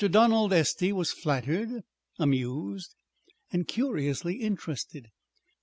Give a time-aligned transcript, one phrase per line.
[0.09, 1.83] Donald Estey was flattered,
[2.17, 2.95] amused,
[3.51, 5.09] and curiously interested.